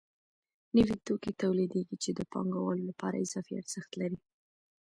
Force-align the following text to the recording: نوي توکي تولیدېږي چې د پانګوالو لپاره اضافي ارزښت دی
نوي 0.75 0.95
توکي 1.05 1.31
تولیدېږي 1.41 1.95
چې 2.03 2.09
د 2.13 2.19
پانګوالو 2.31 2.87
لپاره 2.89 3.15
اضافي 3.25 3.53
ارزښت 3.61 3.91
دی 3.99 4.17